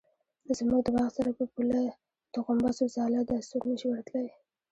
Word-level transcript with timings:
زموږ 0.57 0.81
د 0.85 0.89
باغ 0.95 1.09
سره 1.17 1.31
په 1.39 1.45
پوله 1.53 1.81
د 2.33 2.35
غومبسو 2.45 2.83
ځاله 2.95 3.21
ده 3.29 3.37
څوک 3.49 3.63
نشي 3.69 3.87
ورتلی. 3.89 4.29